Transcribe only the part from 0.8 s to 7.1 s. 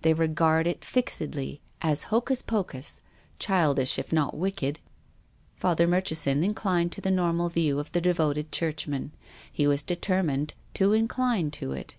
fixedly as hocus pocus, childish if not wicked. Father Murchison inclined to the